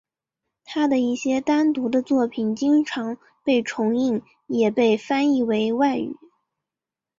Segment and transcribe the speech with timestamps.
[0.65, 6.15] 他的一些单独的作品经常被重印也被翻译为外语。